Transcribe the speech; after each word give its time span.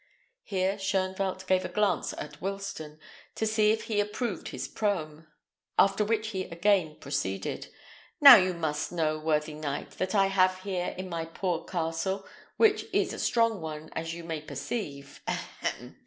Here 0.41 0.77
Shoenvelt 0.77 1.45
gave 1.45 1.63
a 1.63 1.69
glance 1.69 2.11
at 2.13 2.41
Wilsten, 2.41 2.97
to 3.35 3.45
see 3.45 3.69
if 3.69 3.83
he 3.83 3.99
approved 3.99 4.47
his 4.47 4.67
proem; 4.67 5.27
after 5.77 6.03
which 6.03 6.29
he 6.29 6.45
again 6.45 6.95
proceeded: 6.99 7.67
"Now 8.19 8.35
you 8.37 8.55
must 8.55 8.91
know, 8.91 9.19
worthy 9.19 9.53
knight, 9.53 9.91
that 9.99 10.15
I 10.15 10.25
have 10.25 10.61
here 10.61 10.95
in 10.97 11.07
my 11.07 11.25
poor 11.25 11.63
castle, 11.65 12.25
which 12.57 12.85
is 12.91 13.13
a 13.13 13.19
strong 13.19 13.61
one, 13.61 13.91
as 13.93 14.11
you 14.11 14.23
may 14.23 14.41
perceive 14.41 15.21
ahem! 15.27 15.99